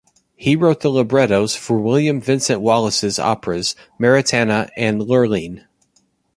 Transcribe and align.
He 0.35 0.55
wrote 0.55 0.79
the 0.81 0.89
librettos 0.89 1.55
for 1.55 1.77
William 1.79 2.19
Vincent 2.19 2.59
Wallace's 2.59 3.19
operas 3.19 3.75
"Maritana" 3.99 4.67
and 4.75 4.99
"Lurline". 5.03 5.67